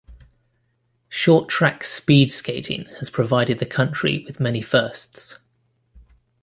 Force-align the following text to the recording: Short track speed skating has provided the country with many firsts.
Short 1.09 1.47
track 1.47 1.83
speed 1.83 2.31
skating 2.31 2.85
has 2.97 3.11
provided 3.11 3.59
the 3.59 3.67
country 3.67 4.23
with 4.25 4.39
many 4.39 4.59
firsts. 4.63 5.37